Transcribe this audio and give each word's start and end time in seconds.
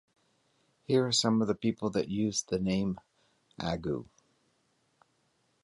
Here 0.87 1.05
are 1.05 1.11
some 1.11 1.45
people 1.57 1.91
that 1.91 2.07
use 2.09 2.41
the 2.41 2.57
name 2.57 2.99
Agu. 3.59 4.07